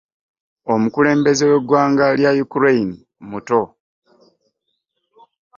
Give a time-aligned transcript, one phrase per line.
[0.73, 2.93] Omukulembe we eggwanga lya Ukraine
[3.29, 3.61] muto.